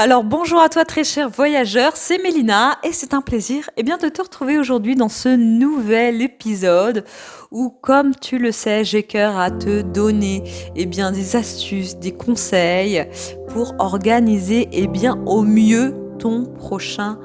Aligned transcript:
Alors 0.00 0.22
bonjour 0.22 0.60
à 0.60 0.68
toi 0.68 0.84
très 0.84 1.02
cher 1.02 1.28
voyageur, 1.28 1.96
c'est 1.96 2.22
Mélina 2.22 2.78
et 2.84 2.92
c'est 2.92 3.14
un 3.14 3.20
plaisir 3.20 3.68
eh 3.76 3.82
bien, 3.82 3.96
de 3.96 4.08
te 4.08 4.22
retrouver 4.22 4.56
aujourd'hui 4.56 4.94
dans 4.94 5.08
ce 5.08 5.28
nouvel 5.28 6.22
épisode 6.22 7.04
où 7.50 7.68
comme 7.68 8.14
tu 8.14 8.38
le 8.38 8.52
sais 8.52 8.84
j'ai 8.84 9.02
cœur 9.02 9.36
à 9.36 9.50
te 9.50 9.82
donner 9.82 10.44
eh 10.76 10.86
bien, 10.86 11.10
des 11.10 11.34
astuces, 11.34 11.96
des 11.96 12.12
conseils 12.12 13.08
pour 13.48 13.74
organiser 13.80 14.68
eh 14.70 14.86
bien, 14.86 15.18
au 15.26 15.42
mieux 15.42 15.96
ton 16.20 16.44
prochain 16.44 17.18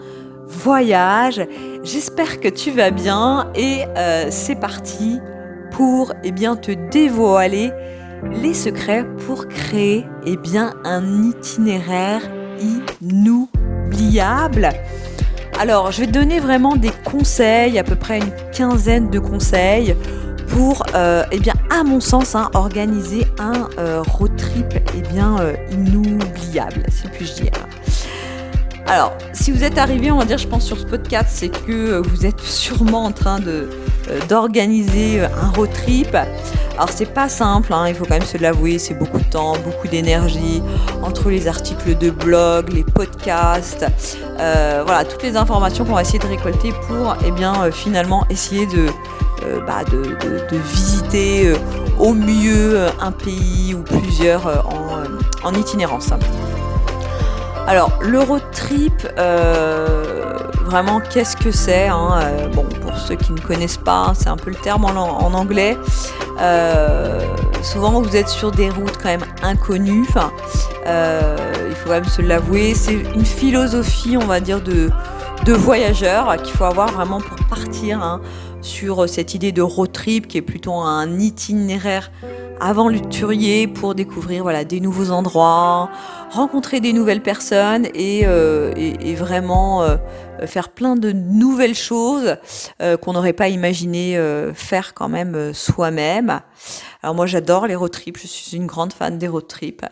voyage. 0.48 1.46
J'espère 1.84 2.40
que 2.40 2.48
tu 2.48 2.72
vas 2.72 2.90
bien 2.90 3.52
et 3.54 3.84
euh, 3.98 4.30
c'est 4.32 4.60
parti 4.60 5.20
pour 5.74 6.12
eh 6.24 6.32
bien, 6.32 6.56
te 6.56 6.72
dévoiler 6.72 7.72
les 8.42 8.56
secrets 8.56 9.06
pour 9.28 9.48
créer 9.48 10.08
eh 10.26 10.38
bien, 10.38 10.74
un 10.84 11.30
itinéraire 11.30 12.24
inoubliable. 13.02 14.70
Alors, 15.60 15.92
je 15.92 16.02
vais 16.02 16.08
donner 16.08 16.40
vraiment 16.40 16.76
des 16.76 16.92
conseils, 17.06 17.78
à 17.78 17.84
peu 17.84 17.96
près 17.96 18.20
une 18.20 18.32
quinzaine 18.52 19.10
de 19.10 19.20
conseils 19.20 19.96
pour, 20.48 20.84
euh, 20.96 21.24
eh 21.32 21.40
bien, 21.40 21.54
à 21.70 21.84
mon 21.84 22.00
sens, 22.00 22.36
hein, 22.36 22.50
organiser 22.54 23.26
un 23.40 23.70
euh, 23.80 24.02
road 24.02 24.36
trip 24.36 24.74
eh 24.96 25.02
bien, 25.14 25.38
euh, 25.40 25.56
inoubliable, 25.72 26.84
si 26.90 27.08
puis-je 27.08 27.44
dire. 27.44 27.52
Alors, 28.88 29.14
si 29.32 29.52
vous 29.52 29.64
êtes 29.64 29.78
arrivé, 29.78 30.12
on 30.12 30.18
va 30.18 30.26
dire, 30.26 30.38
je 30.38 30.48
pense, 30.48 30.66
sur 30.66 30.78
ce 30.78 30.86
podcast, 30.86 31.30
c'est 31.32 31.50
que 31.50 32.02
vous 32.06 32.26
êtes 32.26 32.42
sûrement 32.42 33.06
en 33.06 33.12
train 33.12 33.40
de, 33.40 33.70
d'organiser 34.28 35.22
un 35.22 35.50
road 35.56 35.70
trip. 35.74 36.16
Alors 36.76 36.90
c'est 36.90 37.14
pas 37.14 37.30
simple, 37.30 37.72
hein, 37.72 37.86
il 37.88 37.94
faut 37.94 38.04
quand 38.04 38.16
même 38.16 38.24
se 38.24 38.38
l'avouer, 38.38 38.80
c'est 38.80 38.96
beaucoup 38.96 39.20
de 39.20 39.30
temps, 39.30 39.54
beaucoup 39.64 39.88
d'énergie 39.88 40.64
entre 41.04 41.30
les 41.30 41.48
articles 41.48 41.96
de 41.96 42.10
blog, 42.10 42.74
les 42.74 42.84
podcasts, 42.84 43.86
euh, 44.40 44.82
voilà 44.86 45.06
toutes 45.06 45.22
les 45.24 45.38
informations 45.38 45.86
qu'on 45.86 45.94
va 45.94 46.02
essayer 46.02 46.20
de 46.20 46.28
récolter 46.28 46.72
pour, 46.88 47.16
eh 47.26 47.32
bien, 47.32 47.54
euh, 47.64 47.72
finalement 47.72 48.26
essayer 48.30 48.66
de, 48.66 48.88
euh, 49.46 49.60
bah, 49.68 49.82
visiter 50.52 51.54
au 52.00 52.14
mieux 52.14 52.88
un 53.00 53.12
pays 53.12 53.76
ou 53.76 53.84
plusieurs 53.84 54.66
en, 55.44 55.54
itinérance. 55.54 56.10
Alors 57.68 57.92
le 58.02 58.20
road 58.20 58.42
trip, 58.52 59.08
vraiment 60.66 61.00
qu'est-ce 61.02 61.38
que 61.38 61.52
c'est 61.52 61.88
hein, 61.88 62.20
ceux 62.98 63.16
qui 63.16 63.32
ne 63.32 63.40
connaissent 63.40 63.78
pas, 63.78 64.14
c'est 64.18 64.30
un 64.30 64.38
peu 64.38 64.50
le 64.50 64.56
terme 64.56 64.86
en 64.86 65.34
anglais. 65.34 65.78
Euh, 66.40 67.20
souvent, 67.62 68.02
vous 68.02 68.16
êtes 68.16 68.30
sur 68.30 68.52
des 68.52 68.70
routes 68.70 68.98
quand 68.98 69.10
même 69.10 69.26
inconnues. 69.42 70.08
Euh, 70.88 71.38
il 71.70 71.76
faut 71.76 71.88
quand 71.88 71.96
même 71.96 72.06
se 72.06 72.22
l'avouer. 72.22 72.74
C'est 72.74 72.94
une 72.94 73.26
philosophie, 73.26 74.18
on 74.18 74.26
va 74.26 74.40
dire, 74.40 74.62
de, 74.62 74.90
de 75.46 75.54
voyageurs 75.54 76.36
qu'il 76.42 76.56
faut 76.56 76.66
avoir 76.66 76.92
vraiment 76.92 77.22
pour 77.22 77.48
partir 77.48 78.02
hein, 78.02 78.22
sur 78.62 79.08
cette 79.08 79.34
idée 79.34 79.52
de 79.52 79.62
road 79.62 79.92
trip 79.92 80.28
qui 80.28 80.38
est 80.38 80.42
plutôt 80.42 80.74
un 80.74 81.20
itinéraire 81.20 82.12
aventurier 82.60 83.68
pour 83.68 83.94
découvrir 83.94 84.44
voilà, 84.44 84.64
des 84.64 84.80
nouveaux 84.80 85.12
endroits, 85.12 85.90
rencontrer 86.32 86.80
des 86.80 86.94
nouvelles 86.94 87.22
personnes 87.22 87.88
et, 87.94 88.22
euh, 88.26 88.74
vraiment 89.18 89.86
faire 90.48 90.70
plein 90.70 90.96
de 90.96 91.12
nouvelles 91.12 91.76
choses 91.76 92.38
euh, 92.82 92.98
qu'on 92.98 93.14
n'aurait 93.14 93.34
pas 93.34 93.50
imaginé 93.50 94.20
faire 94.54 94.94
quand 94.94 95.10
même 95.10 95.54
soi-même. 95.54 96.42
Alors 97.02 97.16
moi 97.16 97.26
j'adore 97.26 97.68
les 97.68 97.76
road 97.76 97.92
trips, 97.92 98.20
je 98.20 98.28
suis 98.28 98.58
une 98.58 98.68
grande 98.68 98.94
fan 98.94 99.18
des 99.18 99.28
road 99.28 99.48
trips. 99.48 99.86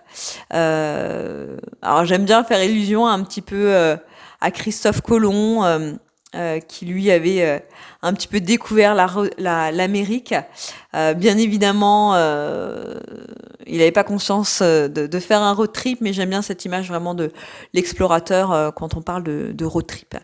alors 0.50 2.06
j'aime 2.06 2.26
bien 2.26 2.44
faire 2.44 2.64
illusion 2.64 3.08
un 3.08 3.24
petit 3.24 3.42
peu 3.42 3.98
à 4.42 4.52
Christophe 4.52 5.02
Colomb 5.02 5.98
euh, 6.34 6.62
qui 6.62 6.86
lui 6.86 7.12
avait 7.12 7.46
euh, 7.46 7.60
un 8.02 8.14
petit 8.14 8.30
peu 8.30 8.40
découvert 8.40 8.96
l'Amérique. 8.96 10.30
La, 10.30 10.48
euh, 10.96 11.14
bien 11.14 11.38
évidemment, 11.38 12.16
il 13.66 13.80
n'avait 13.80 13.92
pas 13.92 14.06
conscience 14.06 14.62
de, 14.62 14.88
de, 14.88 15.20
faire 15.20 15.42
un 15.42 15.52
road 15.52 15.74
trip, 15.74 16.00
mais 16.00 16.14
j'aime 16.14 16.30
bien 16.30 16.42
cette 16.42 16.64
image 16.64 16.88
vraiment 16.88 17.16
de 17.16 17.34
l'explorateur 17.74 18.74
quand 18.76 18.96
on 18.96 19.02
parle 19.02 19.24
de, 19.24 19.52
de 19.52 19.66
road 19.66 19.86
trip. 19.86 20.16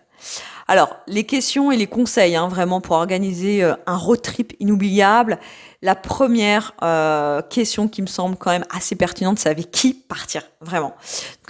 Alors, 0.70 0.98
les 1.08 1.24
questions 1.24 1.72
et 1.72 1.78
les 1.78 1.88
conseils, 1.88 2.36
hein, 2.36 2.50
vraiment 2.50 2.82
pour 2.82 2.98
organiser 2.98 3.64
euh, 3.64 3.74
un 3.86 3.96
road 3.96 4.22
trip 4.22 4.54
inoubliable. 4.60 5.40
La 5.82 5.96
première 5.96 6.74
euh, 6.84 7.42
question 7.42 7.88
qui 7.88 8.02
me 8.02 8.08
semble 8.08 8.36
quand 8.36 8.52
même 8.52 8.66
assez 8.70 8.96
pertinente, 8.96 9.40
c'est 9.40 9.50
avec 9.50 9.72
qui 9.72 9.94
partir, 9.94 10.42
vraiment. 10.60 10.94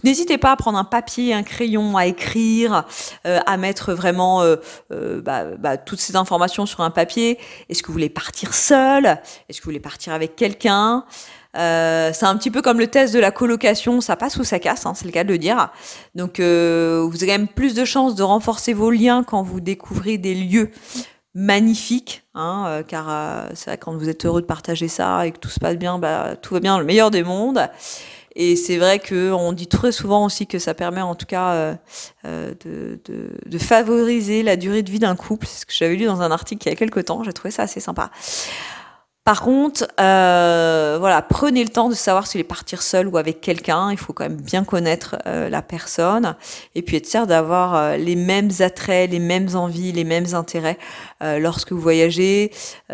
N'hésitez 0.03 0.37
pas 0.37 0.51
à 0.51 0.55
prendre 0.55 0.77
un 0.77 0.83
papier, 0.83 1.33
un 1.33 1.41
crayon, 1.41 1.97
à 1.97 2.05
écrire, 2.05 2.85
euh, 3.25 3.39
à 3.47 3.57
mettre 3.57 3.93
vraiment 3.93 4.43
bah, 4.91 5.45
bah, 5.57 5.77
toutes 5.77 5.99
ces 5.99 6.15
informations 6.15 6.67
sur 6.67 6.81
un 6.81 6.91
papier. 6.91 7.39
Est-ce 7.69 7.81
que 7.81 7.87
vous 7.87 7.93
voulez 7.93 8.09
partir 8.09 8.53
seul? 8.53 9.05
Est-ce 9.49 9.59
que 9.59 9.63
vous 9.63 9.69
voulez 9.69 9.79
partir 9.79 10.13
avec 10.13 10.35
quelqu'un? 10.35 11.05
Euh, 11.57 12.11
c'est 12.13 12.25
un 12.25 12.37
petit 12.37 12.51
peu 12.51 12.61
comme 12.61 12.79
le 12.79 12.87
test 12.87 13.13
de 13.13 13.19
la 13.19 13.31
colocation, 13.31 13.99
ça 14.01 14.15
passe 14.15 14.37
ou 14.37 14.43
ça 14.43 14.59
casse, 14.59 14.85
hein, 14.85 14.93
c'est 14.95 15.05
le 15.05 15.11
cas 15.11 15.23
de 15.23 15.31
le 15.31 15.37
dire. 15.37 15.71
Donc 16.13 16.39
euh, 16.39 17.05
vous 17.09 17.23
avez 17.23 17.27
quand 17.27 17.39
même 17.39 17.47
plus 17.47 17.73
de 17.73 17.83
chances 17.83 18.15
de 18.15 18.23
renforcer 18.23 18.73
vos 18.73 18.91
liens 18.91 19.23
quand 19.23 19.41
vous 19.41 19.59
découvrez 19.59 20.17
des 20.17 20.35
lieux 20.35 20.69
magnifiques, 21.33 22.23
hein, 22.35 22.65
euh, 22.67 22.83
car 22.83 23.47
c'est 23.55 23.71
vrai 23.71 23.77
quand 23.77 23.95
vous 23.95 24.09
êtes 24.09 24.25
heureux 24.25 24.41
de 24.41 24.47
partager 24.47 24.87
ça 24.87 25.25
et 25.25 25.31
que 25.31 25.39
tout 25.39 25.49
se 25.49 25.59
passe 25.59 25.77
bien, 25.77 25.97
bah, 25.97 26.35
tout 26.35 26.53
va 26.53 26.59
bien, 26.59 26.77
le 26.77 26.85
meilleur 26.85 27.11
des 27.11 27.23
mondes. 27.23 27.67
Et 28.39 28.55
c'est 28.55 28.77
vrai 28.77 28.99
qu'on 28.99 29.51
dit 29.51 29.65
très 29.65 29.91
souvent 29.91 30.25
aussi 30.25 30.45
que 30.45 30.59
ça 30.59 30.75
permet 30.75 31.01
en 31.01 31.15
tout 31.15 31.25
cas 31.25 31.75
de, 32.23 32.99
de, 33.03 33.31
de, 33.43 33.57
favoriser 33.57 34.43
la 34.43 34.57
durée 34.57 34.83
de 34.83 34.91
vie 34.91 34.99
d'un 34.99 35.15
couple. 35.15 35.47
C'est 35.47 35.61
ce 35.61 35.65
que 35.65 35.73
j'avais 35.73 35.95
lu 35.95 36.05
dans 36.05 36.21
un 36.21 36.29
article 36.29 36.67
il 36.67 36.69
y 36.69 36.73
a 36.73 36.75
quelques 36.75 37.05
temps. 37.05 37.23
J'ai 37.23 37.33
trouvé 37.33 37.49
ça 37.49 37.63
assez 37.63 37.79
sympa. 37.79 38.11
Par 39.27 39.41
contre, 39.41 39.85
euh, 39.99 40.95
voilà, 41.01 41.21
prenez 41.21 41.61
le 41.61 41.69
temps 41.69 41.89
de 41.89 41.95
savoir 41.95 42.27
s'il 42.27 42.39
est 42.39 42.45
partir 42.45 42.81
seul 42.81 43.09
ou 43.09 43.17
avec 43.17 43.41
quelqu'un. 43.41 43.91
Il 43.91 43.97
faut 43.97 44.13
quand 44.13 44.23
même 44.23 44.39
bien 44.39 44.63
connaître 44.63 45.17
euh, 45.25 45.49
la 45.49 45.61
personne 45.61 46.37
et 46.75 46.81
puis 46.81 46.95
être 46.95 47.07
sûr 47.07 47.27
d'avoir 47.27 47.75
euh, 47.75 47.97
les 47.97 48.15
mêmes 48.15 48.51
attraits, 48.61 49.11
les 49.11 49.19
mêmes 49.19 49.53
envies, 49.53 49.91
les 49.91 50.05
mêmes 50.05 50.33
intérêts 50.33 50.77
lorsque 51.19 51.73
vous 51.73 51.81
voyagez. 51.81 52.51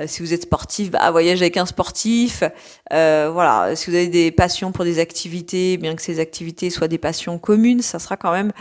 si 0.07 0.23
vous 0.23 0.33
êtes 0.33 0.43
sportif, 0.43 0.89
bah, 0.89 1.11
voyager 1.11 1.43
avec 1.43 1.57
un 1.57 1.67
sportif. 1.67 2.43
voilà, 2.89 3.75
si 3.75 3.91
vous 3.91 3.95
avez 3.95 4.07
des 4.07 4.31
passions 4.31 4.71
pour 4.71 4.85
des 4.85 4.97
activités, 4.97 5.77
bien 5.77 5.93
que 5.95 6.01
ces 6.01 6.19
activités 6.19 6.71
soient 6.71 6.87
des 6.87 6.97
passions 6.97 7.37
communes, 7.37 7.83
ça 7.83 7.99
sera 7.99 8.17
quand 8.17 8.31
même 8.31 8.53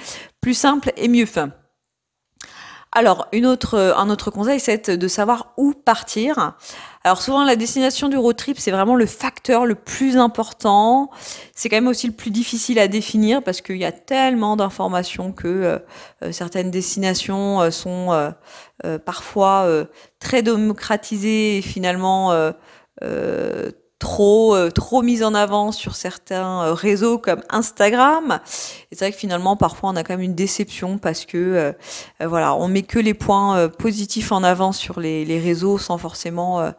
plus 0.42 0.52
simple 0.52 0.92
et 0.98 1.08
mieux 1.08 1.24
fait. 1.24 1.48
Alors, 2.94 3.26
autre, 3.44 3.94
un 3.96 4.10
autre 4.10 4.30
conseil, 4.30 4.60
c'est 4.60 4.90
de 4.90 5.08
savoir 5.08 5.54
où 5.56 5.72
partir. 5.72 6.54
Alors 7.04 7.20
souvent, 7.20 7.42
la 7.44 7.56
destination 7.56 8.08
du 8.08 8.16
road 8.16 8.36
trip, 8.36 8.58
c'est 8.58 8.70
vraiment 8.70 8.94
le 8.94 9.06
facteur 9.06 9.66
le 9.66 9.74
plus 9.74 10.16
important. 10.16 11.10
C'est 11.54 11.68
quand 11.68 11.76
même 11.76 11.88
aussi 11.88 12.06
le 12.06 12.12
plus 12.12 12.30
difficile 12.30 12.78
à 12.78 12.86
définir 12.88 13.42
parce 13.42 13.60
qu'il 13.60 13.78
y 13.78 13.84
a 13.84 13.92
tellement 13.92 14.56
d'informations 14.56 15.32
que 15.32 15.48
euh, 15.48 15.78
euh, 16.22 16.32
certaines 16.32 16.70
destinations 16.70 17.62
euh, 17.62 17.70
sont 17.70 18.32
parfois 19.04 19.68
très 20.18 20.42
démocratisées 20.42 21.58
et 21.58 21.62
finalement 21.62 22.52
trop 24.02 24.56
euh, 24.56 24.68
trop 24.68 25.00
mise 25.02 25.22
en 25.22 25.32
avant 25.32 25.70
sur 25.70 25.94
certains 25.94 26.64
euh, 26.64 26.74
réseaux 26.74 27.18
comme 27.18 27.40
Instagram. 27.50 28.40
C'est 28.90 28.98
vrai 28.98 29.12
que 29.12 29.16
finalement 29.16 29.56
parfois 29.56 29.90
on 29.90 29.96
a 29.96 30.02
quand 30.02 30.14
même 30.14 30.22
une 30.22 30.34
déception 30.34 30.98
parce 30.98 31.24
que 31.24 31.38
euh, 31.38 31.72
voilà, 32.26 32.56
on 32.56 32.66
met 32.66 32.82
que 32.82 32.98
les 32.98 33.14
points 33.14 33.68
positifs 33.68 34.32
en 34.32 34.42
avant 34.42 34.72
sur 34.72 34.98
les, 34.98 35.38
réseaux 35.38 35.78
sans 35.78 35.98
forcément 35.98 36.72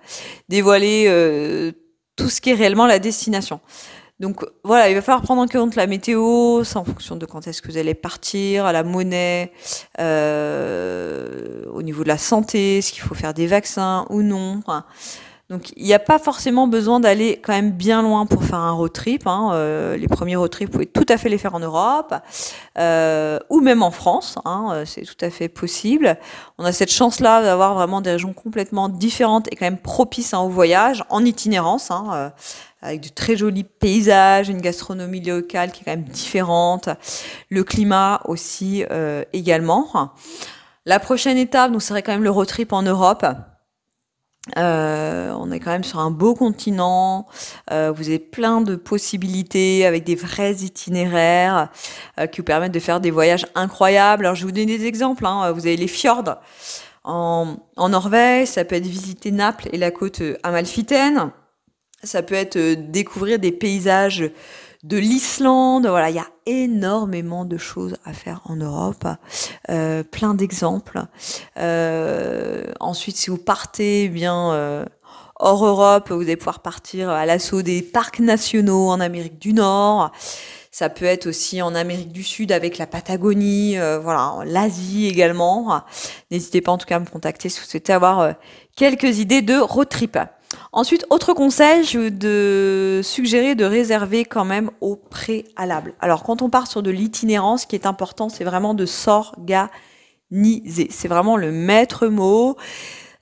dévoiler 0.49 1.73
tout 2.17 2.29
ce 2.29 2.41
qui 2.41 2.49
est 2.51 2.55
réellement 2.55 2.85
la 2.85 2.99
destination. 2.99 3.61
Donc 4.19 4.45
voilà, 4.63 4.89
il 4.89 4.95
va 4.95 5.01
falloir 5.01 5.21
prendre 5.23 5.41
en 5.41 5.47
compte 5.47 5.75
la 5.75 5.87
météo, 5.87 6.63
c'est 6.63 6.77
en 6.77 6.83
fonction 6.83 7.15
de 7.15 7.25
quand 7.25 7.47
est-ce 7.47 7.61
que 7.61 7.71
vous 7.71 7.77
allez 7.77 7.93
partir, 7.93 8.71
la 8.71 8.83
monnaie, 8.83 9.51
au 9.97 11.81
niveau 11.81 12.03
de 12.03 12.07
la 12.07 12.17
santé, 12.17 12.79
est-ce 12.79 12.91
qu'il 12.91 13.01
faut 13.01 13.15
faire 13.15 13.33
des 13.33 13.47
vaccins 13.47 14.05
ou 14.09 14.21
non. 14.21 14.61
Donc 15.53 15.71
il 15.75 15.85
n'y 15.85 15.93
a 15.93 15.99
pas 15.99 16.17
forcément 16.17 16.65
besoin 16.65 16.99
d'aller 16.99 17.39
quand 17.39 17.53
même 17.53 17.69
bien 17.69 18.01
loin 18.01 18.25
pour 18.25 18.43
faire 18.43 18.57
un 18.57 18.71
road 18.71 18.91
trip. 18.91 19.27
Hein. 19.27 19.51
Euh, 19.53 19.95
les 19.97 20.07
premiers 20.07 20.35
road 20.35 20.49
trips, 20.49 20.67
vous 20.69 20.73
pouvez 20.73 20.87
tout 20.87 21.05
à 21.07 21.15
fait 21.15 21.29
les 21.29 21.37
faire 21.37 21.53
en 21.53 21.59
Europe 21.59 22.15
euh, 22.79 23.37
ou 23.51 23.59
même 23.59 23.83
en 23.83 23.91
France. 23.91 24.39
Hein. 24.45 24.69
Euh, 24.71 24.85
c'est 24.85 25.03
tout 25.03 25.23
à 25.23 25.29
fait 25.29 25.49
possible. 25.49 26.17
On 26.57 26.65
a 26.65 26.71
cette 26.71 26.91
chance-là 26.91 27.43
d'avoir 27.43 27.75
vraiment 27.75 28.01
des 28.01 28.09
régions 28.09 28.33
complètement 28.33 28.89
différentes 28.89 29.47
et 29.51 29.55
quand 29.55 29.67
même 29.67 29.77
propices 29.77 30.33
hein, 30.33 30.39
au 30.39 30.49
voyage 30.49 31.03
en 31.11 31.23
itinérance. 31.23 31.91
Avec 32.81 33.01
de 33.01 33.09
très 33.09 33.37
jolis 33.37 33.63
paysages, 33.63 34.49
une 34.49 34.59
gastronomie 34.59 35.21
locale 35.21 35.71
qui 35.71 35.81
est 35.81 35.85
quand 35.85 35.91
même 35.91 36.03
différente, 36.03 36.89
le 37.49 37.63
climat 37.63 38.21
aussi 38.25 38.83
également. 39.33 40.11
La 40.85 40.99
prochaine 40.99 41.37
étape, 41.37 41.71
nous 41.71 41.79
serait 41.79 42.01
quand 42.01 42.11
même 42.11 42.23
le 42.23 42.31
road 42.31 42.47
trip 42.47 42.73
en 42.73 42.81
Europe. 42.81 43.23
Euh, 44.57 45.33
on 45.39 45.51
est 45.51 45.59
quand 45.59 45.71
même 45.71 45.85
sur 45.85 45.99
un 45.99 46.11
beau 46.11 46.35
continent. 46.35 47.27
Euh, 47.71 47.93
vous 47.95 48.09
avez 48.09 48.19
plein 48.19 48.61
de 48.61 48.75
possibilités 48.75 49.85
avec 49.85 50.03
des 50.03 50.15
vrais 50.15 50.55
itinéraires 50.55 51.69
euh, 52.19 52.27
qui 52.27 52.41
vous 52.41 52.45
permettent 52.45 52.73
de 52.73 52.79
faire 52.79 52.99
des 52.99 53.11
voyages 53.11 53.47
incroyables. 53.55 54.25
Alors 54.25 54.35
je 54.35 54.41
vais 54.41 54.47
vous 54.47 54.51
donner 54.51 54.77
des 54.77 54.85
exemples. 54.85 55.25
Hein. 55.25 55.51
Vous 55.53 55.65
avez 55.65 55.77
les 55.77 55.87
fjords 55.87 56.35
en, 57.05 57.55
en, 57.77 57.89
Norvège. 57.89 58.49
Ça 58.49 58.65
peut 58.65 58.75
être 58.75 58.85
visiter 58.85 59.31
Naples 59.31 59.69
et 59.71 59.77
la 59.77 59.91
côte 59.91 60.21
amalfitaine. 60.43 61.31
Ça 62.03 62.21
peut 62.21 62.35
être 62.35 62.57
découvrir 62.91 63.39
des 63.39 63.53
paysages 63.53 64.29
de 64.83 64.97
l'Islande. 64.97 65.87
Voilà, 65.87 66.09
il 66.09 66.15
y 66.15 66.19
a 66.19 66.27
énormément 66.45 67.45
de 67.45 67.57
choses 67.57 67.95
à 68.05 68.13
faire 68.13 68.41
en 68.45 68.55
Europe, 68.55 69.07
euh, 69.69 70.03
plein 70.03 70.33
d'exemples. 70.33 71.01
Euh, 71.57 72.65
ensuite, 72.79 73.17
si 73.17 73.29
vous 73.29 73.37
partez 73.37 74.03
eh 74.03 74.09
bien 74.09 74.51
euh, 74.51 74.85
hors 75.37 75.65
Europe, 75.65 76.11
vous 76.11 76.21
allez 76.21 76.35
pouvoir 76.35 76.59
partir 76.59 77.09
à 77.09 77.25
l'assaut 77.25 77.61
des 77.61 77.81
parcs 77.81 78.19
nationaux 78.19 78.89
en 78.89 78.99
Amérique 78.99 79.39
du 79.39 79.53
Nord. 79.53 80.11
Ça 80.71 80.89
peut 80.89 81.05
être 81.05 81.27
aussi 81.27 81.61
en 81.61 81.75
Amérique 81.75 82.11
du 82.11 82.23
Sud 82.23 82.51
avec 82.51 82.79
la 82.79 82.87
Patagonie, 82.87 83.77
voilà, 84.01 84.39
l'Asie 84.43 85.05
également. 85.05 85.83
N'hésitez 86.31 86.61
pas 86.61 86.71
en 86.71 86.79
tout 86.79 86.87
cas 86.87 86.95
à 86.95 86.99
me 86.99 87.05
contacter 87.05 87.47
si 87.47 87.59
vous 87.59 87.67
souhaitez 87.67 87.93
avoir 87.93 88.33
quelques 88.75 89.19
idées 89.19 89.43
de 89.43 89.55
road 89.55 89.87
trip. 89.87 90.17
Ensuite, 90.71 91.05
autre 91.09 91.33
conseil, 91.33 91.83
je 91.83 91.99
veux 91.99 92.11
de 92.11 93.01
suggérer 93.03 93.55
de 93.55 93.65
réserver 93.65 94.25
quand 94.25 94.45
même 94.45 94.71
au 94.81 94.95
préalable. 94.95 95.93
Alors, 95.99 96.23
quand 96.23 96.41
on 96.41 96.49
part 96.49 96.67
sur 96.67 96.81
de 96.83 96.91
l'itinérance, 96.91 97.61
ce 97.63 97.67
qui 97.67 97.75
est 97.75 97.85
important, 97.85 98.29
c'est 98.29 98.43
vraiment 98.43 98.73
de 98.73 98.85
s'organiser. 98.85 99.69
C'est 100.89 101.07
vraiment 101.07 101.37
le 101.37 101.51
maître 101.51 102.07
mot. 102.07 102.57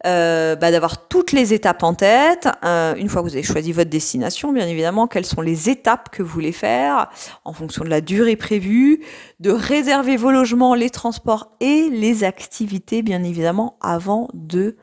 Euh, 0.07 0.55
bah, 0.55 0.71
d'avoir 0.71 1.07
toutes 1.07 1.31
les 1.31 1.53
étapes 1.53 1.83
en 1.83 1.93
tête. 1.93 2.47
Euh, 2.65 2.95
une 2.95 3.07
fois 3.07 3.21
que 3.21 3.27
vous 3.27 3.35
avez 3.35 3.43
choisi 3.43 3.71
votre 3.71 3.91
destination, 3.91 4.51
bien 4.51 4.67
évidemment, 4.67 5.05
quelles 5.05 5.27
sont 5.27 5.41
les 5.41 5.69
étapes 5.69 6.09
que 6.09 6.23
vous 6.23 6.29
voulez 6.29 6.51
faire 6.51 7.11
en 7.45 7.53
fonction 7.53 7.83
de 7.83 7.89
la 7.89 8.01
durée 8.01 8.35
prévue, 8.35 9.03
de 9.39 9.51
réserver 9.51 10.17
vos 10.17 10.31
logements, 10.31 10.73
les 10.73 10.89
transports 10.89 11.51
et 11.59 11.89
les 11.91 12.23
activités, 12.23 13.03
bien 13.03 13.23
évidemment, 13.23 13.77
avant 13.79 14.27
de 14.33 14.75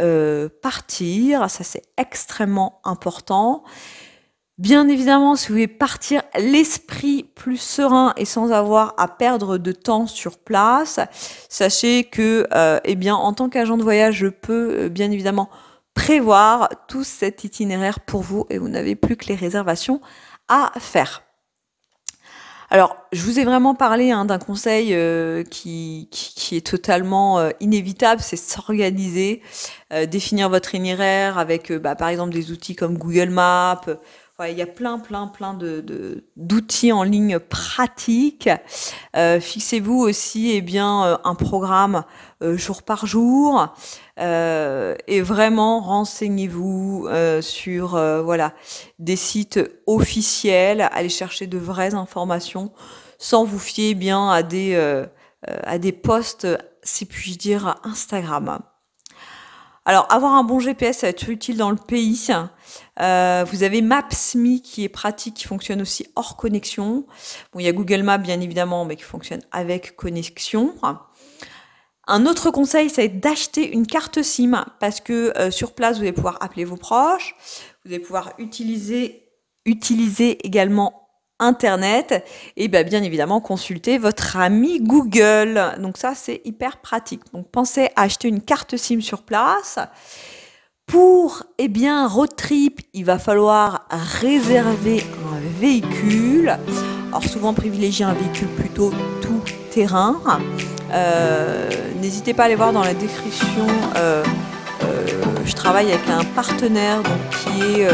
euh, 0.00 0.48
partir. 0.62 1.48
Ça, 1.50 1.64
c'est 1.64 1.82
extrêmement 1.96 2.80
important. 2.84 3.62
Bien 4.58 4.88
évidemment, 4.88 5.36
si 5.36 5.48
vous 5.48 5.54
voulez 5.54 5.68
partir 5.68 6.22
l'esprit 6.38 7.24
plus 7.34 7.56
serein 7.56 8.12
et 8.18 8.26
sans 8.26 8.52
avoir 8.52 8.92
à 8.98 9.08
perdre 9.08 9.56
de 9.56 9.72
temps 9.72 10.06
sur 10.06 10.36
place, 10.36 11.00
sachez 11.48 12.04
que, 12.04 12.46
euh, 12.52 12.78
eh 12.84 12.94
bien, 12.94 13.14
en 13.14 13.32
tant 13.32 13.48
qu'agent 13.48 13.78
de 13.78 13.82
voyage, 13.82 14.16
je 14.16 14.26
peux 14.26 14.70
euh, 14.72 14.88
bien 14.90 15.10
évidemment 15.10 15.48
prévoir 15.94 16.68
tout 16.88 17.04
cet 17.04 17.44
itinéraire 17.44 18.00
pour 18.00 18.20
vous 18.20 18.44
et 18.50 18.58
vous 18.58 18.68
n'avez 18.68 18.96
plus 18.96 19.16
que 19.16 19.28
les 19.28 19.34
réservations 19.34 20.02
à 20.48 20.72
faire. 20.78 21.22
Alors, 22.72 22.96
je 23.10 23.22
vous 23.24 23.40
ai 23.40 23.44
vraiment 23.44 23.74
parlé 23.74 24.12
hein, 24.12 24.24
d'un 24.24 24.38
conseil 24.38 24.94
euh, 24.94 25.42
qui, 25.42 26.06
qui, 26.12 26.56
est 26.56 26.64
totalement 26.64 27.40
euh, 27.40 27.50
inévitable, 27.58 28.20
c'est 28.22 28.36
s'organiser, 28.36 29.42
euh, 29.92 30.06
définir 30.06 30.48
votre 30.48 30.72
itinéraire 30.72 31.36
avec, 31.36 31.72
bah, 31.72 31.96
par 31.96 32.08
exemple, 32.08 32.32
des 32.32 32.52
outils 32.52 32.76
comme 32.76 32.96
Google 32.96 33.30
Maps, 33.30 33.80
il 34.48 34.56
y 34.56 34.62
a 34.62 34.66
plein, 34.66 34.98
plein, 34.98 35.26
plein 35.26 35.54
de, 35.54 36.24
d'outils 36.36 36.92
en 36.92 37.02
ligne 37.02 37.38
pratiques. 37.38 38.48
Euh, 39.16 39.40
fixez-vous 39.40 39.98
aussi 39.98 40.52
eh 40.52 40.60
bien, 40.60 41.04
euh, 41.04 41.16
un 41.24 41.34
programme 41.34 42.04
euh, 42.42 42.56
jour 42.56 42.82
par 42.82 43.06
jour 43.06 43.74
et 44.22 45.22
vraiment 45.22 45.80
renseignez-vous 45.80 47.08
sur 47.40 47.92
voilà, 48.22 48.52
des 48.98 49.16
sites 49.16 49.58
officiels. 49.86 50.86
Allez 50.92 51.08
chercher 51.08 51.46
de 51.46 51.56
vraies 51.56 51.94
informations 51.94 52.70
sans 53.16 53.44
vous 53.44 53.58
fier 53.58 53.92
eh 53.92 53.94
bien 53.94 54.28
à 54.28 54.42
des, 54.42 54.76
à 55.46 55.78
des 55.78 55.92
posts, 55.92 56.46
si 56.82 57.06
puis-je 57.06 57.38
dire, 57.38 57.80
Instagram. 57.82 58.58
Alors, 59.86 60.06
avoir 60.12 60.34
un 60.34 60.44
bon 60.44 60.60
GPS, 60.60 60.98
ça 60.98 61.06
va 61.06 61.10
être 61.10 61.28
utile 61.28 61.56
dans 61.56 61.70
le 61.70 61.76
pays. 61.76 62.28
Euh, 63.00 63.44
vous 63.50 63.62
avez 63.62 63.80
Maps.me 63.80 64.58
qui 64.58 64.84
est 64.84 64.90
pratique, 64.90 65.34
qui 65.34 65.46
fonctionne 65.46 65.80
aussi 65.80 66.06
hors 66.16 66.36
connexion. 66.36 67.06
Bon, 67.52 67.60
il 67.60 67.64
y 67.64 67.68
a 67.68 67.72
Google 67.72 68.02
Maps, 68.02 68.18
bien 68.18 68.40
évidemment, 68.40 68.84
mais 68.84 68.96
qui 68.96 69.04
fonctionne 69.04 69.40
avec 69.52 69.96
connexion. 69.96 70.74
Un 72.06 72.26
autre 72.26 72.50
conseil, 72.50 72.90
ça 72.90 73.02
va 73.02 73.06
être 73.06 73.20
d'acheter 73.20 73.72
une 73.72 73.86
carte 73.86 74.22
SIM 74.22 74.64
parce 74.80 75.00
que 75.00 75.32
euh, 75.38 75.50
sur 75.50 75.74
place, 75.74 75.96
vous 75.96 76.02
allez 76.02 76.12
pouvoir 76.12 76.38
appeler 76.42 76.64
vos 76.64 76.76
proches. 76.76 77.34
Vous 77.84 77.92
allez 77.92 78.00
pouvoir 78.00 78.34
utiliser, 78.38 79.28
utiliser 79.64 80.46
également 80.46 81.09
Internet 81.40 82.24
et 82.56 82.68
bien, 82.68 82.84
bien 82.84 83.02
évidemment 83.02 83.40
consulter 83.40 83.98
votre 83.98 84.36
ami 84.36 84.80
Google. 84.80 85.60
Donc 85.80 85.96
ça, 85.96 86.14
c'est 86.14 86.40
hyper 86.44 86.76
pratique. 86.76 87.22
Donc 87.32 87.48
pensez 87.50 87.88
à 87.96 88.02
acheter 88.02 88.28
une 88.28 88.40
carte 88.40 88.76
SIM 88.76 89.00
sur 89.00 89.22
place. 89.22 89.78
Pour 90.86 91.44
eh 91.58 91.68
bien, 91.68 92.06
road 92.08 92.34
trip, 92.36 92.80
il 92.94 93.04
va 93.04 93.18
falloir 93.18 93.86
réserver 93.90 95.04
un 95.32 95.60
véhicule. 95.60 96.58
Alors 97.08 97.24
souvent 97.24 97.54
privilégier 97.54 98.04
un 98.04 98.12
véhicule 98.12 98.48
plutôt 98.48 98.92
tout 99.22 99.40
terrain. 99.70 100.20
Euh, 100.92 101.70
n'hésitez 102.00 102.34
pas 102.34 102.42
à 102.42 102.46
aller 102.46 102.56
voir 102.56 102.72
dans 102.72 102.82
la 102.82 102.94
description. 102.94 103.66
Euh, 103.96 104.24
euh, 104.82 105.20
je 105.44 105.54
travaille 105.54 105.92
avec 105.92 106.08
un 106.08 106.24
partenaire 106.34 107.02
donc, 107.02 107.20
qui 107.30 107.82
est 107.82 107.88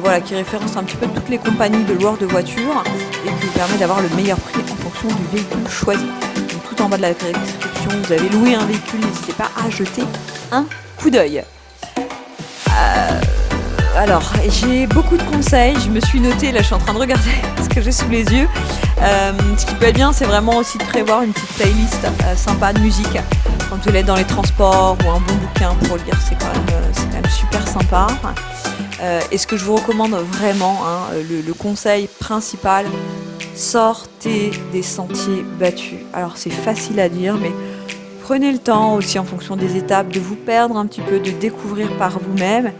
voilà, 0.00 0.20
qui 0.20 0.34
référence 0.34 0.76
un 0.76 0.84
petit 0.84 0.96
peu 0.96 1.06
toutes 1.06 1.28
les 1.28 1.38
compagnies 1.38 1.84
de 1.84 1.92
loueurs 1.92 2.16
de 2.16 2.26
voitures 2.26 2.82
et 3.24 3.28
qui 3.28 3.46
vous 3.46 3.52
permet 3.52 3.76
d'avoir 3.78 4.00
le 4.00 4.08
meilleur 4.10 4.38
prix 4.38 4.60
en 4.60 4.76
fonction 4.76 5.08
du 5.08 5.36
véhicule 5.36 5.68
choisi. 5.68 6.04
Donc, 6.04 6.62
tout 6.68 6.82
en 6.82 6.88
bas 6.88 6.96
de 6.96 7.02
la 7.02 7.12
description, 7.12 7.90
vous 8.04 8.12
avez 8.12 8.28
loué 8.28 8.54
un 8.54 8.64
véhicule, 8.64 9.00
n'hésitez 9.00 9.32
pas 9.32 9.50
à 9.64 9.70
jeter 9.70 10.02
un 10.50 10.66
coup 10.98 11.10
d'œil. 11.10 11.44
Euh, 11.98 13.20
alors, 13.96 14.32
j'ai 14.48 14.86
beaucoup 14.86 15.16
de 15.16 15.22
conseils, 15.24 15.76
je 15.84 15.90
me 15.90 16.00
suis 16.00 16.20
noté, 16.20 16.52
là 16.52 16.60
je 16.60 16.66
suis 16.66 16.74
en 16.74 16.78
train 16.78 16.94
de 16.94 16.98
regarder 16.98 17.30
ce 17.62 17.68
que 17.68 17.80
j'ai 17.80 17.92
sous 17.92 18.08
les 18.08 18.24
yeux. 18.24 18.48
Euh, 19.02 19.32
ce 19.58 19.66
qui 19.66 19.74
peut 19.74 19.86
être 19.86 19.94
bien, 19.94 20.12
c'est 20.12 20.24
vraiment 20.26 20.56
aussi 20.56 20.78
de 20.78 20.84
prévoir 20.84 21.22
une 21.22 21.32
petite 21.32 21.52
playlist 21.56 22.06
sympa 22.36 22.72
de 22.72 22.80
musique 22.80 23.18
quand 23.72 23.82
vous 23.82 23.88
allez 23.88 24.02
dans 24.02 24.16
les 24.16 24.24
transports 24.24 24.98
ou 25.02 25.10
un 25.10 25.20
bon 25.20 25.34
bouquin 25.34 25.74
pour 25.86 25.96
lire, 25.96 26.14
c'est 26.28 26.38
quand, 26.38 26.52
même 27.14 27.24
super 27.30 27.66
sympa. 27.66 28.06
Euh, 29.02 29.20
et 29.32 29.38
ce 29.38 29.46
que 29.46 29.56
je 29.56 29.64
vous 29.64 29.74
recommande 29.74 30.12
vraiment, 30.12 30.80
hein, 30.86 31.12
le, 31.28 31.52
conseil 31.54 32.08
principal, 32.20 32.86
sortez 33.54 34.52
des 34.72 34.82
sentiers 34.82 35.44
battus. 35.58 35.98
Alors 36.12 36.36
c'est 36.36 36.50
facile 36.50 37.00
à 37.00 37.08
dire, 37.08 37.36
mais 37.36 37.50
prenez 38.22 38.52
le 38.52 38.58
temps 38.58 38.94
aussi 38.94 39.18
en 39.18 39.24
fonction 39.24 39.56
des 39.56 39.76
étapes 39.76 40.08
de 40.08 40.20
vous 40.20 40.36
perdre 40.36 40.76
un 40.76 40.86
petit 40.86 41.00
peu, 41.00 41.18
de 41.18 41.30
découvrir 41.30 41.96
par 41.96 42.18
vous-même. 42.20 42.72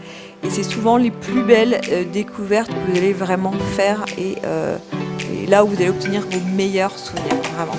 Et 0.43 0.49
c'est 0.49 0.63
souvent 0.63 0.97
les 0.97 1.11
plus 1.11 1.43
belles 1.43 1.81
euh, 1.91 2.03
découvertes 2.11 2.69
que 2.69 2.91
vous 2.91 2.97
allez 2.97 3.13
vraiment 3.13 3.53
faire 3.75 4.03
et, 4.17 4.35
euh, 4.45 4.77
et, 5.33 5.45
là 5.45 5.63
où 5.63 5.67
vous 5.67 5.75
allez 5.75 5.89
obtenir 5.89 6.21
vos 6.29 6.41
meilleurs 6.55 6.97
souvenirs, 6.97 7.41
vraiment. 7.55 7.77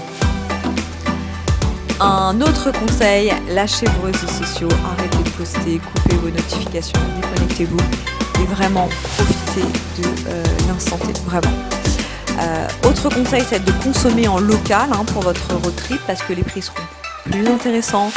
Un 2.00 2.40
autre 2.40 2.72
conseil, 2.72 3.32
lâchez 3.48 3.86
vos 3.86 4.06
réseaux 4.06 4.26
sociaux, 4.26 4.68
arrêtez 4.92 5.22
de 5.22 5.30
poster, 5.30 5.78
coupez 5.78 6.16
vos 6.16 6.30
notifications, 6.30 6.98
déconnectez-vous 7.20 8.13
et 8.42 8.46
vraiment 8.46 8.88
profiter 9.16 9.66
de 9.98 10.06
euh, 10.28 10.42
l'instant 10.68 10.96
T, 10.98 11.12
vraiment. 11.26 11.52
Euh, 12.40 12.68
autre 12.88 13.08
conseil, 13.10 13.44
c'est 13.48 13.64
de 13.64 13.72
consommer 13.82 14.26
en 14.26 14.38
local 14.38 14.88
hein, 14.92 15.04
pour 15.12 15.22
votre 15.22 15.54
road 15.54 15.74
trip 15.76 16.00
parce 16.06 16.22
que 16.22 16.32
les 16.32 16.42
prix 16.42 16.62
seront 16.62 16.82
plus 17.24 17.46
intéressants. 17.46 18.10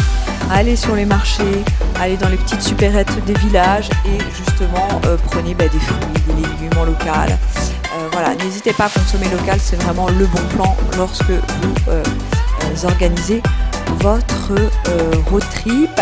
Allez 0.52 0.76
sur 0.76 0.96
les 0.96 1.06
marchés, 1.06 1.64
allez 2.02 2.18
dans 2.18 2.30
les 2.30 2.38
petites 2.38 2.62
supérettes 2.62 3.24
des 3.26 3.34
villages 3.36 3.90
et 4.06 4.18
justement 4.36 4.88
euh, 5.06 5.18
prenez 5.30 5.54
bah, 5.54 5.68
des 5.68 5.80
fruits, 5.80 6.00
des 6.28 6.34
légumes 6.34 6.80
en 6.80 6.86
local. 6.86 7.30
Euh, 7.30 8.08
voilà, 8.12 8.34
n'hésitez 8.36 8.74
pas 8.74 8.86
à 8.86 8.90
consommer 8.90 9.28
local, 9.30 9.60
c'est 9.62 9.82
vraiment 9.84 10.08
le 10.08 10.26
bon 10.26 10.42
plan 10.56 10.76
lorsque 10.98 11.30
vous 11.30 12.86
organisez 12.86 13.42
votre 14.00 14.52
road 15.30 15.44
trip. 15.52 16.02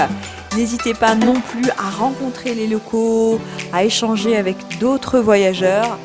N'hésitez 0.56 0.94
pas 0.94 1.16
non 1.16 1.42
plus 1.42 1.70
à 1.72 1.90
rencontrer 1.90 2.56
les 2.56 2.68
locaux, 2.68 3.40
à 3.74 3.84
échanger 3.84 4.38
avec 4.38 4.56
d'autres 4.80 5.20
voyageurs. 5.20 5.98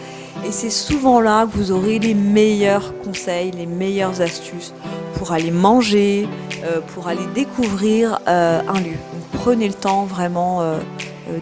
Et 0.44 0.50
c'est 0.50 0.70
souvent 0.70 1.20
là 1.20 1.46
que 1.46 1.56
vous 1.56 1.70
aurez 1.70 2.00
les 2.00 2.14
meilleurs 2.14 2.92
conseils, 3.04 3.52
les 3.52 3.66
meilleures 3.66 4.20
astuces 4.20 4.74
pour 5.14 5.32
aller 5.32 5.52
manger, 5.52 6.28
euh, 6.64 6.80
pour 6.94 7.06
aller 7.06 7.26
découvrir 7.34 8.18
euh, 8.26 8.60
un 8.66 8.80
lieu. 8.80 8.96
Donc 9.12 9.22
prenez 9.32 9.68
le 9.68 9.74
temps 9.74 10.04
vraiment 10.04 10.62
euh, 10.62 10.78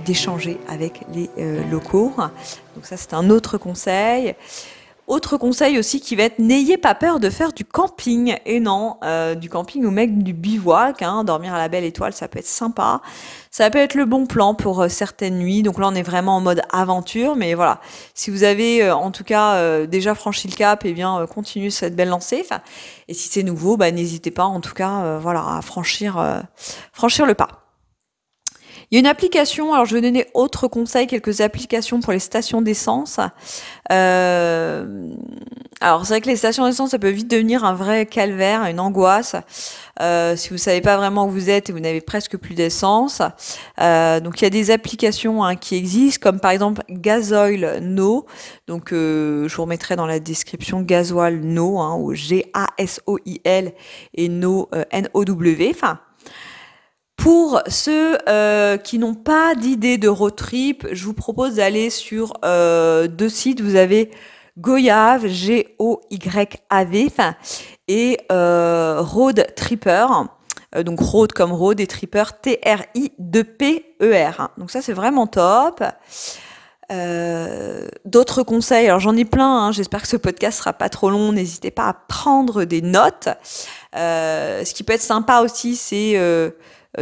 d'échanger 0.04 0.58
avec 0.68 1.00
les 1.14 1.30
locaux. 1.70 2.12
Donc 2.74 2.84
ça 2.84 2.98
c'est 2.98 3.14
un 3.14 3.30
autre 3.30 3.56
conseil. 3.56 4.34
Autre 5.08 5.38
conseil 5.38 5.78
aussi 5.78 6.00
qui 6.02 6.16
va 6.16 6.24
être 6.24 6.38
n'ayez 6.38 6.76
pas 6.76 6.94
peur 6.94 7.18
de 7.18 7.30
faire 7.30 7.54
du 7.54 7.64
camping. 7.64 8.36
Et 8.44 8.60
non, 8.60 8.98
euh, 9.02 9.34
du 9.34 9.48
camping 9.48 9.86
ou 9.86 9.90
même 9.90 10.22
du 10.22 10.34
bivouac. 10.34 11.00
Hein, 11.00 11.24
dormir 11.24 11.54
à 11.54 11.58
la 11.58 11.68
belle 11.68 11.84
étoile, 11.84 12.12
ça 12.12 12.28
peut 12.28 12.38
être 12.38 12.46
sympa. 12.46 13.00
Ça 13.50 13.70
peut 13.70 13.78
être 13.78 13.94
le 13.94 14.04
bon 14.04 14.26
plan 14.26 14.54
pour 14.54 14.82
euh, 14.82 14.88
certaines 14.88 15.38
nuits. 15.38 15.62
Donc 15.62 15.78
là, 15.78 15.88
on 15.88 15.94
est 15.94 16.02
vraiment 16.02 16.36
en 16.36 16.42
mode 16.42 16.60
aventure. 16.70 17.36
Mais 17.36 17.54
voilà, 17.54 17.80
si 18.12 18.30
vous 18.30 18.42
avez 18.42 18.82
euh, 18.82 18.94
en 18.94 19.10
tout 19.10 19.24
cas 19.24 19.86
déjà 19.86 20.14
franchi 20.14 20.46
le 20.46 20.54
cap, 20.54 20.84
et 20.84 20.90
eh 20.90 20.92
bien 20.92 21.26
continuez 21.26 21.70
cette 21.70 21.96
belle 21.96 22.10
lancée. 22.10 22.44
Et 23.08 23.14
si 23.14 23.28
c'est 23.28 23.42
nouveau, 23.42 23.78
bah, 23.78 23.90
n'hésitez 23.90 24.30
pas 24.30 24.44
en 24.44 24.60
tout 24.60 24.74
cas 24.74 25.18
voilà, 25.18 25.56
à 25.56 25.62
franchir, 25.62 26.22
franchir 26.92 27.24
le 27.24 27.34
pas. 27.34 27.67
Il 28.90 28.95
y 28.95 28.97
a 28.97 29.00
une 29.00 29.07
application, 29.07 29.75
alors 29.75 29.85
je 29.85 29.95
vais 29.95 30.00
donner 30.00 30.26
autre 30.33 30.66
conseil, 30.66 31.07
quelques 31.07 31.42
applications 31.42 32.00
pour 32.00 32.14
les 32.14 32.18
stations 32.18 32.62
d'essence. 32.62 33.21
Euh, 33.92 35.11
alors 35.83 36.07
c'est 36.07 36.14
vrai 36.14 36.21
que 36.23 36.28
les 36.28 36.37
stations 36.37 36.64
d'essence, 36.64 36.92
ça 36.92 36.99
peut 36.99 37.11
vite 37.11 37.30
devenir 37.30 37.64
un 37.64 37.75
vrai 37.75 38.07
calvaire, 38.07 38.64
une 38.64 38.80
angoisse. 38.80 39.37
Euh, 40.00 40.37
si 40.37 40.49
vous 40.49 40.57
savez 40.57 40.80
pas 40.80 40.97
vraiment 40.97 41.26
où 41.26 41.30
vous 41.30 41.50
êtes 41.50 41.68
et 41.68 41.73
vous 41.75 41.80
n'avez 41.80 42.00
presque 42.00 42.38
plus 42.38 42.54
d'essence. 42.54 43.21
Euh, 43.78 44.21
donc 44.21 44.40
il 44.40 44.45
y 44.45 44.47
a 44.47 44.50
des 44.50 44.71
applications 44.71 45.45
hein, 45.45 45.57
qui 45.57 45.76
existent, 45.76 46.21
comme 46.23 46.40
par 46.40 46.52
exemple 46.52 46.80
Gasoil 46.88 47.80
No. 47.83 48.25
Donc 48.68 48.88
je 48.92 49.54
vous 49.54 49.62
remettrai 49.62 49.97
dans 49.97 50.07
la 50.07 50.18
description 50.18 50.80
Gasoil 50.80 51.40
No, 51.40 51.78
hein, 51.78 51.97
ou 51.97 52.14
G-A-S-O-I-L 52.14 53.73
et 54.14 54.28
No 54.30 54.71
N-O-W. 54.90 55.73
Enfin, 55.75 56.00
pour 57.18 57.60
ceux 57.66 58.16
euh, 58.28 58.78
qui 58.78 58.98
n'ont 58.98 59.16
pas 59.16 59.54
d'idée 59.56 59.98
de 59.98 60.08
road 60.08 60.37
trip, 60.37 60.87
je 60.92 61.04
vous 61.04 61.14
propose 61.14 61.56
d'aller 61.56 61.90
sur 61.90 62.32
euh, 62.44 63.08
deux 63.08 63.28
sites. 63.28 63.60
Vous 63.60 63.75
avez 63.75 64.12
Goyave, 64.56 65.26
G-O-Y-A-V, 65.26 67.08
et 67.88 68.20
euh, 68.30 69.00
Road 69.00 69.46
Tripper. 69.56 70.06
donc 70.84 71.00
road 71.00 71.32
comme 71.32 71.52
road 71.52 71.80
et 71.80 71.88
tripper, 71.88 72.22
T-R-I-2-P-E-R. 72.40 72.90
Donc 74.56 74.70
ça 74.70 74.80
c'est 74.80 74.92
vraiment 74.92 75.26
top. 75.26 75.82
D'autres 78.04 78.44
conseils, 78.44 78.87
alors 78.87 79.00
j'en 79.00 79.16
ai 79.16 79.25
plein, 79.25 79.66
hein. 79.66 79.72
j'espère 79.72 80.02
que 80.02 80.08
ce 80.08 80.16
podcast 80.16 80.58
sera 80.58 80.72
pas 80.72 80.88
trop 80.88 81.10
long, 81.10 81.32
n'hésitez 81.32 81.72
pas 81.72 81.88
à 81.88 81.94
prendre 81.94 82.64
des 82.64 82.80
notes. 82.80 83.28
ce 83.92 84.72
qui 84.72 84.84
peut 84.84 84.92
être 84.92 85.02
sympa 85.02 85.40
aussi, 85.40 85.75
c'est 85.75 86.12
euh, 86.16 86.50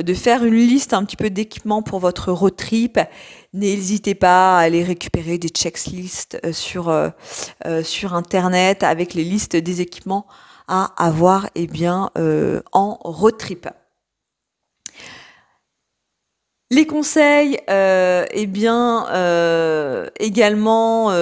de 0.02 0.14
faire 0.14 0.44
une 0.44 0.54
liste 0.54 0.92
un 0.92 1.04
petit 1.04 1.16
peu 1.16 1.30
d'équipements 1.30 1.82
pour 1.82 1.98
votre 1.98 2.32
road 2.32 2.56
trip. 2.56 2.98
N'hésitez 3.52 4.14
pas 4.14 4.58
à 4.58 4.62
aller 4.62 4.82
récupérer 4.82 5.38
des 5.38 5.48
checklists 5.48 6.38
euh, 6.44 6.52
sur, 6.52 6.88
euh, 6.88 7.10
sur 7.82 8.14
Internet 8.14 8.82
avec 8.82 9.14
les 9.14 9.24
listes 9.24 9.56
des 9.56 9.80
équipements 9.80 10.26
à 10.68 10.92
avoir 10.96 11.48
eh 11.54 11.68
bien, 11.68 12.10
en 12.72 12.98
road 13.04 13.38
trip. 13.38 13.68
Les 16.72 16.88
conseils, 16.88 17.56
eh 17.68 18.46
bien, 18.48 19.06
également 20.18 21.12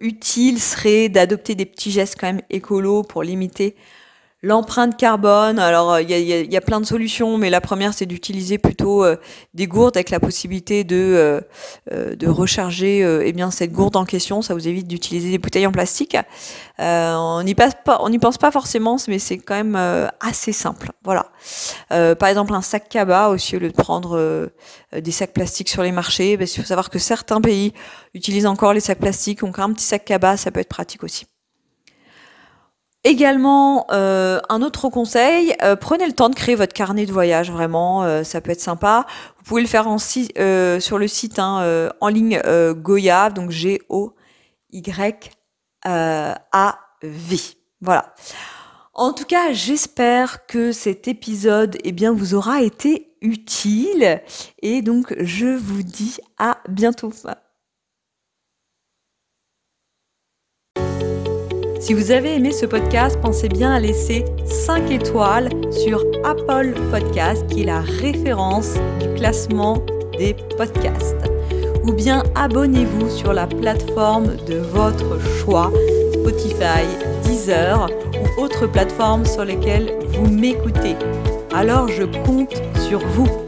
utiles 0.00 0.58
seraient 0.58 1.10
d'adopter 1.10 1.54
des 1.54 1.66
petits 1.66 1.90
gestes 1.90 2.16
quand 2.18 2.28
même 2.28 2.40
écolos 2.48 3.02
pour 3.02 3.22
limiter 3.22 3.76
L'empreinte 4.40 4.96
carbone, 4.96 5.58
alors 5.58 5.98
il 5.98 6.10
y 6.10 6.56
a, 6.56 6.60
plein 6.60 6.80
de 6.80 6.86
solutions, 6.86 7.38
mais 7.38 7.50
la 7.50 7.60
première 7.60 7.92
c'est 7.92 8.06
d'utiliser 8.06 8.56
plutôt 8.56 9.04
euh, 9.04 9.16
des 9.52 9.66
gourdes 9.66 9.96
avec 9.96 10.10
la 10.10 10.20
possibilité 10.20 10.84
de, 10.84 10.94
euh, 10.94 11.40
euh, 11.90 12.14
de 12.14 12.28
recharger 12.28 13.00
eh 13.24 13.32
bien 13.32 13.50
cette 13.50 13.72
gourde 13.72 13.96
en 13.96 14.04
question. 14.04 14.40
Ça 14.40 14.54
vous 14.54 14.68
évite 14.68 14.86
d'utiliser 14.86 15.32
des 15.32 15.38
bouteilles 15.38 15.66
en 15.66 15.72
plastique. 15.72 16.16
on 16.78 17.42
n'y 17.42 17.54
pense 17.56 18.38
pas 18.38 18.50
forcément, 18.52 18.96
mais 19.08 19.18
c'est 19.18 19.38
quand 19.38 19.56
même 19.56 20.10
assez 20.20 20.52
simple. 20.52 20.92
Voilà. 21.02 21.32
par 21.88 22.28
exemple 22.28 22.54
un 22.54 22.62
sac 22.62 22.88
cabas 22.88 23.30
aussi 23.30 23.56
au 23.56 23.58
lieu 23.58 23.70
de 23.70 23.76
prendre 23.76 24.50
des 24.96 25.10
sacs 25.10 25.32
plastiques 25.32 25.68
sur 25.68 25.82
les 25.82 25.90
marchés. 25.90 26.38
il 26.40 26.46
faut 26.46 26.62
savoir 26.62 26.90
que 26.90 27.00
certains 27.00 27.40
pays 27.40 27.72
utilisent 28.14 28.46
encore 28.46 28.72
les 28.72 28.78
sacs 28.78 29.00
plastiques. 29.00 29.40
Donc 29.40 29.58
un 29.58 29.72
petit 29.72 29.84
sac 29.84 30.04
cabas, 30.04 30.36
ça 30.36 30.52
peut 30.52 30.60
être 30.60 30.68
pratique 30.68 31.02
aussi. 31.02 31.26
Également, 33.04 33.86
euh, 33.92 34.40
un 34.48 34.60
autre 34.60 34.88
conseil, 34.88 35.54
euh, 35.62 35.76
prenez 35.76 36.04
le 36.06 36.12
temps 36.12 36.28
de 36.28 36.34
créer 36.34 36.56
votre 36.56 36.72
carnet 36.72 37.06
de 37.06 37.12
voyage, 37.12 37.50
vraiment, 37.50 38.02
euh, 38.02 38.24
ça 38.24 38.40
peut 38.40 38.50
être 38.50 38.60
sympa. 38.60 39.06
Vous 39.36 39.44
pouvez 39.44 39.62
le 39.62 39.68
faire 39.68 39.86
en 39.86 39.98
sur 39.98 40.98
le 40.98 41.06
site 41.06 41.38
hein, 41.38 41.90
en 42.00 42.08
ligne 42.08 42.42
Goya, 42.74 43.30
donc 43.30 43.50
G-O-Y-A-V. 43.50 44.16
Voilà. 47.80 48.14
En 48.94 49.12
tout 49.12 49.24
cas, 49.24 49.52
j'espère 49.52 50.46
que 50.46 50.72
cet 50.72 51.06
épisode 51.06 51.78
eh 51.84 51.92
bien, 51.92 52.12
vous 52.12 52.34
aura 52.34 52.62
été 52.62 53.14
utile 53.20 54.20
et 54.60 54.82
donc 54.82 55.14
je 55.20 55.46
vous 55.46 55.84
dis 55.84 56.16
à 56.38 56.58
bientôt. 56.68 57.12
Si 61.80 61.94
vous 61.94 62.10
avez 62.10 62.34
aimé 62.34 62.50
ce 62.50 62.66
podcast, 62.66 63.18
pensez 63.22 63.48
bien 63.48 63.72
à 63.72 63.78
laisser 63.78 64.24
5 64.44 64.90
étoiles 64.90 65.48
sur 65.70 66.04
Apple 66.24 66.74
Podcast, 66.90 67.46
qui 67.46 67.62
est 67.62 67.66
la 67.66 67.80
référence 67.80 68.74
du 69.00 69.08
classement 69.14 69.78
des 70.18 70.34
podcasts. 70.56 71.16
Ou 71.84 71.92
bien 71.92 72.24
abonnez-vous 72.34 73.08
sur 73.08 73.32
la 73.32 73.46
plateforme 73.46 74.36
de 74.46 74.56
votre 74.56 75.20
choix, 75.38 75.72
Spotify, 76.14 76.84
Deezer 77.24 77.88
ou 78.38 78.42
autres 78.42 78.66
plateformes 78.66 79.24
sur 79.24 79.44
lesquelles 79.44 79.92
vous 80.08 80.26
m'écoutez. 80.26 80.96
Alors 81.54 81.88
je 81.88 82.02
compte 82.26 82.60
sur 82.88 82.98
vous. 82.98 83.47